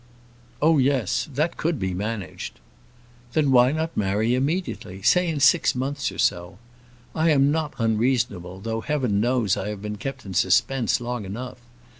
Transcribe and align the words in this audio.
"Oh, 0.63 0.79
yes; 0.79 1.29
that 1.31 1.57
could 1.57 1.77
be 1.77 1.93
managed." 1.93 2.59
"Then 3.33 3.51
why 3.51 3.71
not 3.71 3.95
marry 3.95 4.33
immediately; 4.33 5.03
say 5.03 5.27
in 5.29 5.39
six 5.39 5.75
months 5.75 6.11
or 6.11 6.17
so? 6.17 6.57
I 7.13 7.29
am 7.29 7.51
not 7.51 7.75
unreasonable; 7.77 8.61
though, 8.61 8.81
Heaven 8.81 9.19
knows, 9.21 9.55
I 9.55 9.67
have 9.69 9.83
been 9.83 9.97
kept 9.97 10.25
in 10.25 10.33
suspense 10.33 11.01
long 11.01 11.23
enough. 11.23 11.59